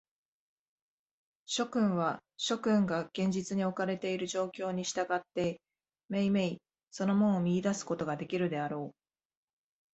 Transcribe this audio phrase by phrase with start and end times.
[1.45, 5.61] 諸君は、諸君が現実におかれている状況に従って、
[6.09, 6.57] めいめい
[6.89, 8.95] その門を見出すことができるであろう。